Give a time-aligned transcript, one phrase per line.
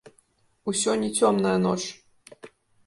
[0.73, 1.79] Усё не цёмная ноч.